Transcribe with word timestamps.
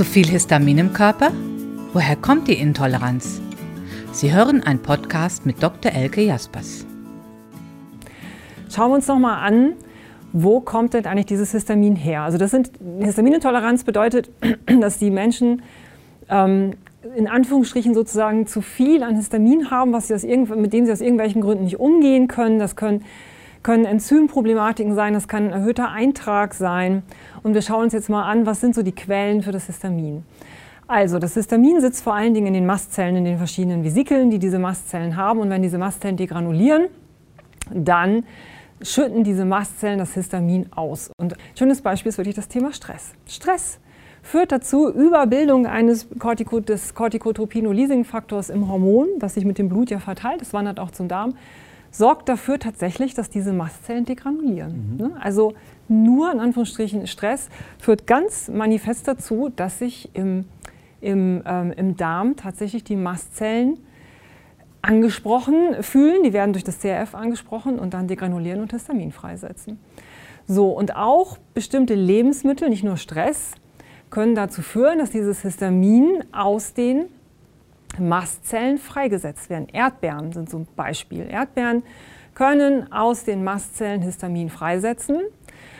Zu 0.00 0.06
viel 0.06 0.28
Histamin 0.28 0.78
im 0.78 0.94
Körper? 0.94 1.30
Woher 1.92 2.16
kommt 2.16 2.48
die 2.48 2.54
Intoleranz? 2.54 3.38
Sie 4.12 4.32
hören 4.32 4.62
einen 4.62 4.80
Podcast 4.80 5.44
mit 5.44 5.62
Dr. 5.62 5.92
Elke 5.92 6.22
Jaspers. 6.22 6.86
Schauen 8.70 8.92
wir 8.92 8.94
uns 8.94 9.08
noch 9.08 9.18
mal 9.18 9.42
an, 9.42 9.74
wo 10.32 10.62
kommt 10.62 10.94
denn 10.94 11.04
eigentlich 11.04 11.26
dieses 11.26 11.52
Histamin 11.52 11.96
her? 11.96 12.22
Also 12.22 12.38
das 12.38 12.50
sind 12.50 12.70
Histaminintoleranz 13.00 13.84
bedeutet, 13.84 14.30
dass 14.80 14.98
die 14.98 15.10
Menschen 15.10 15.60
ähm, 16.30 16.76
in 17.14 17.28
Anführungsstrichen 17.28 17.92
sozusagen 17.92 18.46
zu 18.46 18.62
viel 18.62 19.02
an 19.02 19.16
Histamin 19.16 19.70
haben, 19.70 19.92
was 19.92 20.08
sie 20.08 20.14
aus 20.14 20.22
mit 20.22 20.72
dem 20.72 20.86
sie 20.86 20.92
aus 20.92 21.02
irgendwelchen 21.02 21.42
Gründen 21.42 21.64
nicht 21.64 21.78
umgehen 21.78 22.26
können. 22.26 22.58
Das 22.58 22.74
können, 22.74 23.04
können 23.62 23.84
Enzymproblematiken 23.84 24.94
sein, 24.94 25.14
das 25.14 25.28
kann 25.28 25.46
ein 25.46 25.52
erhöhter 25.52 25.90
Eintrag 25.90 26.54
sein. 26.54 27.02
Und 27.42 27.54
wir 27.54 27.62
schauen 27.62 27.84
uns 27.84 27.92
jetzt 27.92 28.08
mal 28.08 28.24
an, 28.24 28.46
was 28.46 28.60
sind 28.60 28.74
so 28.74 28.82
die 28.82 28.94
Quellen 28.94 29.42
für 29.42 29.52
das 29.52 29.66
Histamin. 29.66 30.24
Also 30.86 31.18
das 31.18 31.34
Histamin 31.34 31.80
sitzt 31.80 32.02
vor 32.02 32.14
allen 32.14 32.34
Dingen 32.34 32.48
in 32.48 32.54
den 32.54 32.66
Mastzellen, 32.66 33.16
in 33.16 33.24
den 33.24 33.38
verschiedenen 33.38 33.84
Vesikeln, 33.84 34.30
die 34.30 34.38
diese 34.38 34.58
Mastzellen 34.58 35.16
haben. 35.16 35.40
Und 35.40 35.50
wenn 35.50 35.62
diese 35.62 35.78
Mastzellen 35.78 36.16
degranulieren, 36.16 36.88
dann 37.72 38.24
schütten 38.82 39.24
diese 39.24 39.44
Mastzellen 39.44 39.98
das 39.98 40.14
Histamin 40.14 40.66
aus. 40.74 41.10
Und 41.20 41.34
ein 41.34 41.56
schönes 41.56 41.82
Beispiel 41.82 42.10
ist 42.10 42.18
wirklich 42.18 42.34
das 42.34 42.48
Thema 42.48 42.72
Stress. 42.72 43.12
Stress 43.26 43.78
führt 44.22 44.52
dazu 44.52 44.90
Überbildung 44.90 45.66
eines 45.66 46.08
Cortico, 46.18 46.60
des 46.60 46.94
Corticotropin-Leasing-Faktors 46.94 48.50
im 48.50 48.68
Hormon, 48.68 49.08
das 49.18 49.34
sich 49.34 49.44
mit 49.44 49.58
dem 49.58 49.68
Blut 49.68 49.90
ja 49.90 49.98
verteilt, 49.98 50.40
das 50.40 50.52
wandert 50.52 50.80
auch 50.80 50.90
zum 50.90 51.08
Darm, 51.08 51.34
sorgt 51.90 52.28
dafür 52.28 52.58
tatsächlich, 52.58 53.14
dass 53.14 53.30
diese 53.30 53.52
Mastzellen 53.52 54.04
degranulieren. 54.04 54.92
Mhm. 54.92 54.96
Ne? 54.96 55.12
Also 55.20 55.54
nur 55.88 56.30
in 56.32 56.40
Anführungsstrichen 56.40 57.06
Stress 57.06 57.48
führt 57.78 58.06
ganz 58.06 58.48
manifest 58.48 59.08
dazu, 59.08 59.50
dass 59.54 59.78
sich 59.78 60.10
im, 60.14 60.44
im, 61.00 61.42
ähm, 61.44 61.72
im 61.72 61.96
Darm 61.96 62.36
tatsächlich 62.36 62.84
die 62.84 62.96
Mastzellen 62.96 63.78
angesprochen 64.82 65.82
fühlen, 65.82 66.22
die 66.22 66.32
werden 66.32 66.52
durch 66.52 66.64
das 66.64 66.78
CRF 66.78 67.14
angesprochen 67.14 67.78
und 67.78 67.92
dann 67.92 68.08
degranulieren 68.08 68.60
und 68.60 68.72
Histamin 68.72 69.12
freisetzen. 69.12 69.78
So, 70.46 70.70
und 70.70 70.96
auch 70.96 71.38
bestimmte 71.54 71.94
Lebensmittel, 71.94 72.70
nicht 72.70 72.82
nur 72.82 72.96
Stress, 72.96 73.52
können 74.10 74.34
dazu 74.34 74.62
führen, 74.62 74.98
dass 74.98 75.10
dieses 75.10 75.42
Histamin 75.42 76.24
aus 76.32 76.74
den 76.74 77.06
Mastzellen 77.98 78.78
freigesetzt 78.78 79.50
werden. 79.50 79.68
Erdbeeren 79.72 80.32
sind 80.32 80.48
so 80.48 80.58
ein 80.58 80.68
Beispiel. 80.76 81.26
Erdbeeren 81.28 81.82
können 82.34 82.92
aus 82.92 83.24
den 83.24 83.44
Mastzellen 83.44 84.02
Histamin 84.02 84.50
freisetzen. 84.50 85.20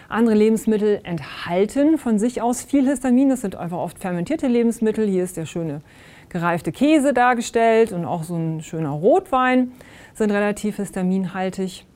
Andere 0.09 0.35
Lebensmittel 0.35 1.01
enthalten 1.05 1.97
von 1.97 2.19
sich 2.19 2.43
aus 2.43 2.63
viel 2.63 2.89
Histamin. 2.89 3.29
Das 3.29 3.43
sind 3.43 3.55
einfach 3.55 3.79
oft 3.79 3.99
fermentierte 3.99 4.49
Lebensmittel. 4.49 5.07
Hier 5.07 5.23
ist 5.23 5.37
der 5.37 5.47
schöne 5.47 5.83
gereifte 6.29 6.73
Käse 6.73 7.13
dargestellt 7.15 7.93
und 7.93 8.05
auch 8.05 8.25
so 8.25 8.35
ein 8.37 8.61
schöner 8.63 8.91
Rotwein 8.91 9.73
sind 10.15 10.31
relativ 10.33 10.77
histaminhaltig. 10.77 11.87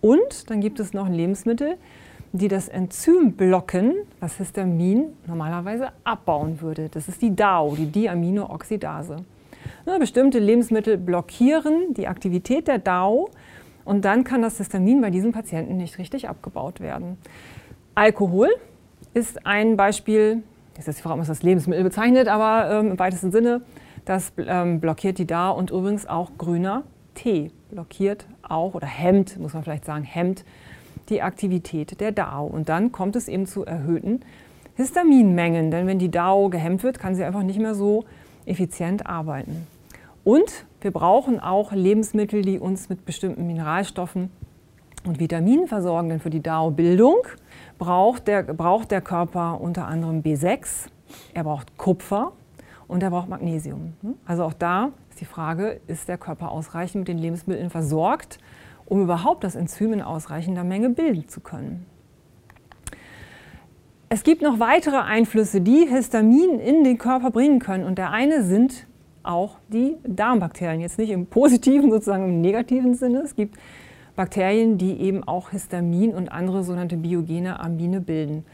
Und 0.00 0.50
dann 0.50 0.60
gibt 0.60 0.80
es 0.80 0.92
noch 0.92 1.08
Lebensmittel, 1.08 1.76
die 2.32 2.48
das 2.48 2.68
Enzym 2.68 3.32
blocken, 3.32 3.94
was 4.20 4.36
Histamin 4.36 5.12
normalerweise 5.26 5.88
abbauen 6.04 6.60
würde. 6.60 6.88
Das 6.88 7.08
ist 7.08 7.22
die 7.22 7.34
DAO, 7.34 7.74
die 7.76 7.86
Diaminooxidase. 7.86 9.16
Bestimmte 9.84 10.38
Lebensmittel 10.38 10.96
blockieren 10.96 11.94
die 11.94 12.08
Aktivität 12.08 12.68
der 12.68 12.78
DAO 12.78 13.30
und 13.84 14.04
dann 14.04 14.24
kann 14.24 14.42
das 14.42 14.58
Histamin 14.58 15.00
bei 15.00 15.10
diesen 15.10 15.32
Patienten 15.32 15.76
nicht 15.76 15.98
richtig 15.98 16.28
abgebaut 16.28 16.80
werden. 16.80 17.18
Alkohol 17.94 18.48
ist 19.14 19.46
ein 19.46 19.76
Beispiel, 19.76 20.42
das 20.74 20.88
ist 20.88 20.98
die 20.98 21.02
Frage, 21.02 21.14
ob 21.14 21.18
man 21.18 21.26
das 21.26 21.42
Lebensmittel 21.42 21.84
bezeichnet, 21.84 22.28
aber 22.28 22.70
ähm, 22.70 22.92
im 22.92 22.98
weitesten 22.98 23.32
Sinne, 23.32 23.62
das 24.04 24.32
ähm, 24.38 24.80
blockiert 24.80 25.18
die 25.18 25.26
DAO 25.26 25.56
und 25.56 25.70
übrigens 25.70 26.06
auch 26.06 26.30
grüner 26.38 26.84
Tee 27.14 27.50
blockiert 27.70 28.26
auch 28.42 28.74
oder 28.74 28.86
hemmt, 28.86 29.38
muss 29.38 29.54
man 29.54 29.62
vielleicht 29.62 29.84
sagen, 29.84 30.04
hemmt 30.04 30.44
die 31.08 31.22
Aktivität 31.22 32.00
der 32.00 32.12
DAO. 32.12 32.46
Und 32.46 32.68
dann 32.68 32.92
kommt 32.92 33.16
es 33.16 33.28
eben 33.28 33.46
zu 33.46 33.64
erhöhten 33.64 34.20
Histaminmengen, 34.76 35.70
denn 35.70 35.86
wenn 35.86 35.98
die 35.98 36.10
DAO 36.10 36.48
gehemmt 36.48 36.82
wird, 36.82 36.98
kann 36.98 37.14
sie 37.14 37.24
einfach 37.24 37.42
nicht 37.42 37.58
mehr 37.58 37.74
so 37.74 38.04
effizient 38.46 39.06
arbeiten. 39.06 39.66
Und 40.24 40.66
wir 40.80 40.90
brauchen 40.90 41.40
auch 41.40 41.72
Lebensmittel, 41.72 42.42
die 42.42 42.58
uns 42.58 42.88
mit 42.88 43.04
bestimmten 43.04 43.46
Mineralstoffen 43.46 44.30
und 45.04 45.18
Vitaminen 45.18 45.66
versorgen, 45.66 46.08
denn 46.08 46.20
für 46.20 46.30
die 46.30 46.42
DAO-Bildung 46.42 47.16
braucht 47.78 48.28
der, 48.28 48.42
braucht 48.42 48.90
der 48.90 49.00
Körper 49.00 49.60
unter 49.60 49.86
anderem 49.86 50.22
B6, 50.22 50.86
er 51.34 51.44
braucht 51.44 51.76
Kupfer 51.76 52.32
und 52.86 53.02
er 53.02 53.10
braucht 53.10 53.28
Magnesium. 53.28 53.94
Also 54.26 54.44
auch 54.44 54.54
da 54.54 54.90
ist 55.10 55.20
die 55.20 55.24
Frage, 55.24 55.80
ist 55.88 56.08
der 56.08 56.18
Körper 56.18 56.52
ausreichend 56.52 57.00
mit 57.00 57.08
den 57.08 57.18
Lebensmitteln 57.18 57.70
versorgt 57.70 58.38
um 58.92 59.00
überhaupt 59.00 59.42
das 59.42 59.54
Enzym 59.54 59.94
in 59.94 60.02
ausreichender 60.02 60.64
Menge 60.64 60.90
bilden 60.90 61.26
zu 61.26 61.40
können. 61.40 61.86
Es 64.14 64.24
gibt 64.24 64.42
noch 64.42 64.60
weitere 64.60 64.98
Einflüsse, 64.98 65.62
die 65.62 65.86
Histamin 65.88 66.60
in 66.60 66.84
den 66.84 66.98
Körper 66.98 67.30
bringen 67.30 67.60
können. 67.60 67.84
Und 67.84 67.96
der 67.96 68.10
eine 68.10 68.42
sind 68.42 68.86
auch 69.22 69.56
die 69.72 69.96
Darmbakterien. 70.06 70.82
Jetzt 70.82 70.98
nicht 70.98 71.08
im 71.08 71.24
positiven, 71.24 71.90
sozusagen 71.90 72.26
im 72.26 72.42
negativen 72.42 72.94
Sinne. 72.94 73.20
Es 73.20 73.34
gibt 73.34 73.56
Bakterien, 74.14 74.76
die 74.76 75.00
eben 75.00 75.24
auch 75.24 75.48
Histamin 75.48 76.12
und 76.12 76.30
andere 76.30 76.62
sogenannte 76.62 76.98
biogene 76.98 77.58
Amine 77.58 78.02
bilden. 78.02 78.44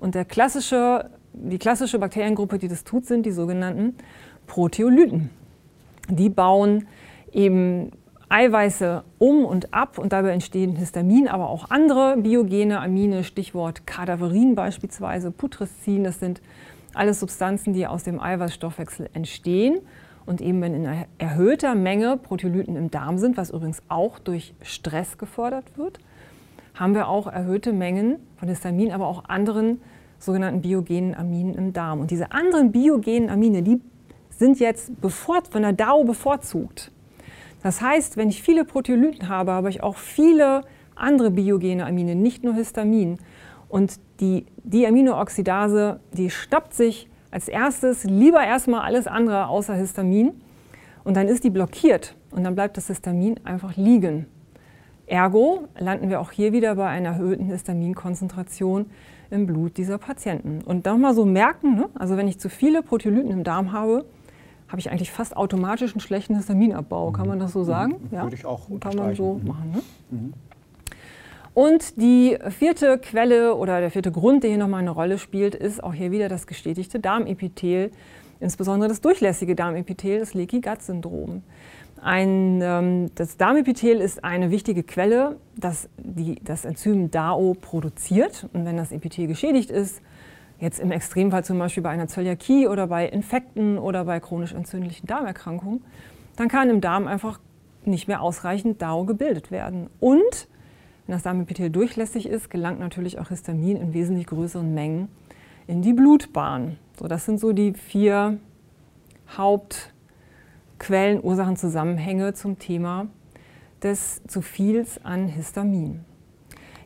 Und 0.00 0.16
der 0.16 0.24
klassische, 0.24 1.08
die 1.32 1.58
klassische 1.58 2.00
Bakteriengruppe, 2.00 2.58
die 2.58 2.66
das 2.66 2.82
tut, 2.82 3.06
sind 3.06 3.24
die 3.24 3.30
sogenannten 3.30 3.94
Proteolyten. 4.48 5.30
Die 6.08 6.28
bauen 6.28 6.88
eben 7.32 7.92
Eiweiße 8.34 9.04
um 9.18 9.44
und 9.44 9.72
ab 9.72 9.96
und 9.96 10.12
dabei 10.12 10.30
entstehen 10.30 10.74
Histamin, 10.74 11.28
aber 11.28 11.48
auch 11.48 11.70
andere 11.70 12.16
biogene 12.16 12.80
Amine, 12.80 13.22
Stichwort 13.22 13.86
Kadaverin 13.86 14.56
beispielsweise, 14.56 15.30
Putrescin, 15.30 16.02
das 16.02 16.18
sind 16.18 16.42
alles 16.94 17.20
Substanzen, 17.20 17.74
die 17.74 17.86
aus 17.86 18.02
dem 18.02 18.18
Eiweißstoffwechsel 18.18 19.08
entstehen 19.12 19.78
und 20.26 20.40
eben 20.40 20.60
wenn 20.62 20.74
in 20.74 21.04
erhöhter 21.18 21.76
Menge 21.76 22.16
Proteolyten 22.16 22.74
im 22.74 22.90
Darm 22.90 23.18
sind, 23.18 23.36
was 23.36 23.50
übrigens 23.50 23.80
auch 23.86 24.18
durch 24.18 24.52
Stress 24.62 25.16
gefördert 25.16 25.78
wird, 25.78 26.00
haben 26.74 26.96
wir 26.96 27.06
auch 27.06 27.28
erhöhte 27.28 27.72
Mengen 27.72 28.16
von 28.34 28.48
Histamin, 28.48 28.90
aber 28.90 29.06
auch 29.06 29.26
anderen 29.28 29.80
sogenannten 30.18 30.60
biogenen 30.60 31.14
Aminen 31.14 31.54
im 31.54 31.72
Darm. 31.72 32.00
Und 32.00 32.10
diese 32.10 32.32
anderen 32.32 32.72
biogenen 32.72 33.30
Amine, 33.30 33.62
die 33.62 33.80
sind 34.30 34.58
jetzt 34.58 34.90
von 35.00 35.62
der 35.62 35.72
DAO 35.72 36.02
bevorzugt. 36.02 36.90
Das 37.64 37.80
heißt, 37.80 38.18
wenn 38.18 38.28
ich 38.28 38.42
viele 38.42 38.66
Proteolyten 38.66 39.30
habe, 39.30 39.52
habe 39.52 39.70
ich 39.70 39.82
auch 39.82 39.96
viele 39.96 40.64
andere 40.94 41.30
biogene 41.30 41.86
Amine, 41.86 42.14
nicht 42.14 42.44
nur 42.44 42.52
Histamin. 42.52 43.16
Und 43.70 43.98
die 44.20 44.44
Diaminooxidase, 44.64 45.98
die 46.12 46.28
stoppt 46.28 46.74
sich 46.74 47.08
als 47.30 47.48
erstes 47.48 48.04
lieber 48.04 48.44
erstmal 48.44 48.82
alles 48.82 49.06
andere 49.06 49.46
außer 49.46 49.72
Histamin. 49.72 50.34
Und 51.04 51.16
dann 51.16 51.26
ist 51.26 51.42
die 51.42 51.48
blockiert 51.48 52.14
und 52.32 52.44
dann 52.44 52.54
bleibt 52.54 52.76
das 52.76 52.88
Histamin 52.88 53.40
einfach 53.44 53.78
liegen. 53.78 54.26
Ergo 55.06 55.66
landen 55.78 56.10
wir 56.10 56.20
auch 56.20 56.32
hier 56.32 56.52
wieder 56.52 56.74
bei 56.74 56.88
einer 56.88 57.12
erhöhten 57.12 57.46
Histaminkonzentration 57.46 58.90
im 59.30 59.46
Blut 59.46 59.78
dieser 59.78 59.96
Patienten. 59.96 60.60
Und 60.60 60.84
nochmal 60.84 61.14
so 61.14 61.24
merken, 61.24 61.76
ne? 61.76 61.88
also 61.94 62.18
wenn 62.18 62.28
ich 62.28 62.38
zu 62.38 62.50
viele 62.50 62.82
Proteolyten 62.82 63.30
im 63.30 63.42
Darm 63.42 63.72
habe, 63.72 64.04
habe 64.68 64.80
ich 64.80 64.90
eigentlich 64.90 65.10
fast 65.10 65.36
automatisch 65.36 65.92
einen 65.92 66.00
schlechten 66.00 66.36
Histaminabbau. 66.36 67.12
Kann 67.12 67.28
man 67.28 67.38
das 67.38 67.52
so 67.52 67.60
mhm. 67.60 67.64
sagen? 67.64 67.90
Mhm. 67.92 68.16
Ja? 68.16 68.22
Würde 68.22 68.36
ich 68.36 68.44
auch 68.44 68.68
Kann 68.80 68.96
man 68.96 69.14
so 69.14 69.40
machen. 69.44 69.72
Ne? 69.72 69.82
Mhm. 70.10 70.34
Und 71.54 72.00
die 72.00 72.36
vierte 72.50 72.98
Quelle 72.98 73.54
oder 73.54 73.80
der 73.80 73.92
vierte 73.92 74.10
Grund, 74.10 74.42
der 74.42 74.50
hier 74.50 74.58
nochmal 74.58 74.80
eine 74.80 74.90
Rolle 74.90 75.18
spielt, 75.18 75.54
ist 75.54 75.82
auch 75.82 75.94
hier 75.94 76.10
wieder 76.10 76.28
das 76.28 76.48
gestätigte 76.48 76.98
Darmepithel, 76.98 77.92
insbesondere 78.40 78.88
das 78.88 79.00
durchlässige 79.00 79.54
Darmepithel, 79.54 80.18
das 80.18 80.34
Leaky 80.34 80.60
Gut 80.60 80.82
Syndrom. 80.82 81.42
Ein, 82.02 82.60
ähm, 82.60 83.10
das 83.14 83.36
Darmepithel 83.36 84.00
ist 84.00 84.24
eine 84.24 84.50
wichtige 84.50 84.82
Quelle, 84.82 85.36
das 85.56 85.88
die, 85.96 86.34
das 86.42 86.64
Enzym 86.64 87.10
DAO 87.10 87.54
produziert. 87.58 88.48
Und 88.52 88.66
wenn 88.66 88.76
das 88.76 88.90
Epithel 88.90 89.28
geschädigt 89.28 89.70
ist, 89.70 90.02
Jetzt 90.60 90.78
im 90.78 90.90
Extremfall 90.92 91.44
zum 91.44 91.58
Beispiel 91.58 91.82
bei 91.82 91.90
einer 91.90 92.06
Zöliakie 92.06 92.68
oder 92.68 92.86
bei 92.86 93.06
Infekten 93.06 93.78
oder 93.78 94.04
bei 94.04 94.20
chronisch 94.20 94.52
entzündlichen 94.52 95.06
Darmerkrankungen, 95.06 95.84
dann 96.36 96.48
kann 96.48 96.70
im 96.70 96.80
Darm 96.80 97.06
einfach 97.06 97.38
nicht 97.84 98.08
mehr 98.08 98.22
ausreichend 98.22 98.80
DAO 98.80 99.04
gebildet 99.04 99.50
werden. 99.50 99.88
Und 100.00 100.48
wenn 101.06 101.12
das 101.12 101.22
Darmepithel 101.22 101.70
durchlässig 101.70 102.26
ist, 102.26 102.50
gelangt 102.50 102.80
natürlich 102.80 103.18
auch 103.18 103.28
Histamin 103.28 103.76
in 103.76 103.92
wesentlich 103.92 104.26
größeren 104.26 104.72
Mengen 104.72 105.08
in 105.66 105.82
die 105.82 105.92
Blutbahn. 105.92 106.78
So, 106.98 107.08
das 107.08 107.26
sind 107.26 107.40
so 107.40 107.52
die 107.52 107.74
vier 107.74 108.38
Hauptquellen, 109.36 111.22
Ursachen, 111.22 111.56
Zusammenhänge 111.56 112.34
zum 112.34 112.58
Thema 112.58 113.08
des 113.82 114.22
zu 114.26 114.40
viels 114.40 115.04
an 115.04 115.28
Histamin. 115.28 116.04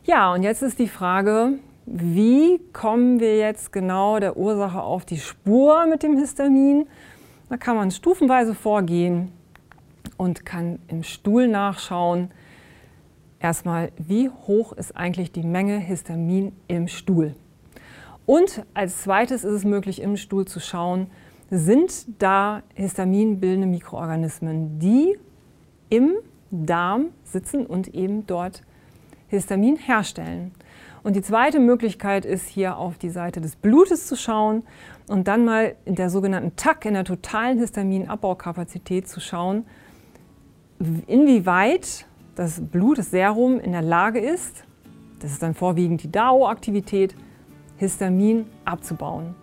Ja, 0.03 0.33
und 0.33 0.43
jetzt 0.43 0.61
ist 0.61 0.79
die 0.79 0.87
Frage, 0.87 1.59
wie 1.91 2.59
kommen 2.71 3.19
wir 3.19 3.37
jetzt 3.37 3.71
genau 3.71 4.19
der 4.19 4.37
Ursache 4.37 4.81
auf 4.81 5.05
die 5.05 5.17
Spur 5.17 5.87
mit 5.87 6.03
dem 6.03 6.17
Histamin? 6.17 6.85
Da 7.49 7.57
kann 7.57 7.75
man 7.75 7.89
stufenweise 7.89 8.53
vorgehen 8.53 9.31
und 10.15 10.45
kann 10.45 10.77
im 10.87 11.01
Stuhl 11.01 11.47
nachschauen. 11.47 12.29
Erstmal, 13.39 13.91
wie 13.97 14.29
hoch 14.29 14.73
ist 14.73 14.95
eigentlich 14.95 15.31
die 15.31 15.41
Menge 15.41 15.79
Histamin 15.79 16.51
im 16.67 16.87
Stuhl? 16.87 17.33
Und 18.27 18.63
als 18.75 19.01
zweites 19.01 19.43
ist 19.43 19.53
es 19.53 19.65
möglich, 19.65 19.99
im 19.99 20.15
Stuhl 20.15 20.45
zu 20.45 20.59
schauen, 20.59 21.07
sind 21.49 22.21
da 22.21 22.61
histaminbildende 22.75 23.65
Mikroorganismen, 23.65 24.77
die 24.77 25.17
im 25.89 26.11
Darm 26.51 27.07
sitzen 27.23 27.65
und 27.65 27.87
eben 27.95 28.27
dort 28.27 28.61
Histamin 29.29 29.77
herstellen. 29.77 30.51
Und 31.01 31.15
die 31.15 31.21
zweite 31.21 31.59
Möglichkeit 31.59 32.25
ist 32.25 32.47
hier 32.47 32.77
auf 32.77 32.97
die 32.97 33.09
Seite 33.09 33.39
des 33.39 33.55
Blutes 33.55 34.05
zu 34.07 34.15
schauen 34.15 34.63
und 35.07 35.27
dann 35.27 35.45
mal 35.45 35.75
in 35.85 35.95
der 35.95 36.09
sogenannten 36.09 36.55
TAC, 36.55 36.85
in 36.85 36.93
der 36.93 37.05
totalen 37.05 37.57
Histaminabbaukapazität 37.59 39.07
zu 39.07 39.19
schauen, 39.19 39.65
inwieweit 41.07 42.05
das 42.35 42.61
Blut, 42.61 42.97
das 42.97 43.11
Serum 43.11 43.59
in 43.59 43.71
der 43.71 43.81
Lage 43.81 44.19
ist, 44.19 44.63
das 45.19 45.31
ist 45.31 45.43
dann 45.43 45.53
vorwiegend 45.53 46.03
die 46.03 46.11
DAO-Aktivität, 46.11 47.15
Histamin 47.77 48.45
abzubauen. 48.65 49.35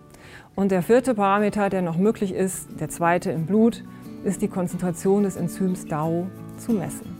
Und 0.55 0.71
der 0.71 0.81
vierte 0.81 1.13
Parameter, 1.13 1.69
der 1.69 1.81
noch 1.81 1.97
möglich 1.97 2.33
ist, 2.33 2.67
der 2.79 2.89
zweite 2.89 3.31
im 3.31 3.45
Blut, 3.45 3.83
ist 4.23 4.41
die 4.41 4.47
Konzentration 4.47 5.23
des 5.23 5.35
Enzyms 5.35 5.85
DAO 5.85 6.27
zu 6.57 6.73
messen. 6.73 7.16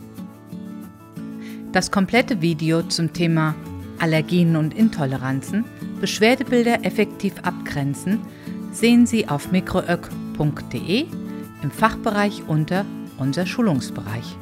Das 1.72 1.90
komplette 1.90 2.40
Video 2.40 2.82
zum 2.82 3.12
Thema 3.12 3.54
Allergien 3.98 4.56
und 4.56 4.72
Intoleranzen, 4.72 5.66
Beschwerdebilder 6.00 6.84
effektiv 6.84 7.34
abgrenzen, 7.42 8.20
sehen 8.72 9.04
Sie 9.06 9.28
auf 9.28 9.52
mikroök.de 9.52 11.06
im 11.62 11.70
Fachbereich 11.70 12.42
unter 12.46 12.86
unser 13.18 13.44
Schulungsbereich. 13.44 14.36